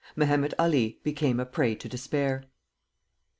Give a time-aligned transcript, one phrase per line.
[0.17, 2.45] Mehemet Ali became a prey to despair.